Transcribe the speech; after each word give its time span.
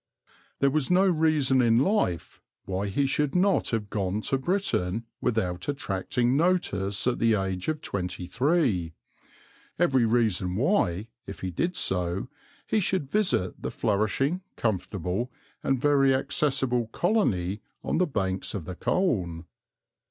There 0.61 0.71
was 0.71 0.89
no 0.89 1.05
reason 1.05 1.61
in 1.61 1.77
life 1.77 2.41
why 2.65 2.87
he 2.87 3.05
should 3.05 3.35
not 3.35 3.69
have 3.69 3.91
gone 3.91 4.21
to 4.21 4.39
Britain 4.39 5.05
without 5.21 5.69
attracting 5.69 6.35
notice 6.35 7.05
at 7.05 7.19
the 7.19 7.35
age 7.35 7.67
of 7.67 7.81
twenty 7.81 8.25
three, 8.25 8.95
every 9.77 10.03
reason 10.05 10.55
why, 10.55 11.05
if 11.27 11.41
he 11.41 11.51
did 11.51 11.75
so, 11.75 12.29
he 12.65 12.79
should 12.79 13.11
visit 13.11 13.61
the 13.61 13.69
flourishing, 13.69 14.41
comfortable, 14.55 15.31
and 15.61 15.79
very 15.79 16.15
accessible 16.15 16.87
colony 16.87 17.61
on 17.83 17.99
the 17.99 18.07
banks 18.07 18.55
of 18.55 18.65
the 18.65 18.73
Colne. 18.73 19.45